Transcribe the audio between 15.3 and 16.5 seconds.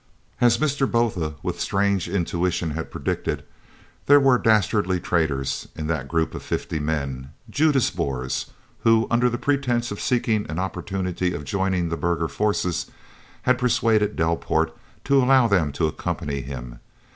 them to accompany